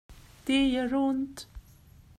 Det 0.45 0.69
gör 0.69 0.93
ont! 0.93 1.47